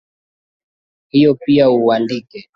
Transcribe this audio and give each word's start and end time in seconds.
Hio 1.11 1.35
pia 1.35 1.69
uandike 1.71 2.49